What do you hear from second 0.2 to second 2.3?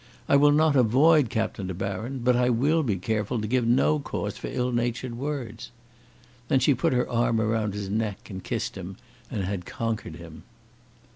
I will not avoid Captain De Baron,